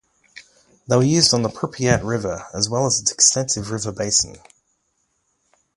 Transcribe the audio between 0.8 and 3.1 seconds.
They were used on the Pripiat River, as well as